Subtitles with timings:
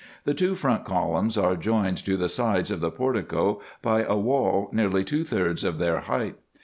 [0.23, 4.67] The two front columns are joined to the sides of the portico by a wall
[4.71, 6.37] nearly two thirds of their height.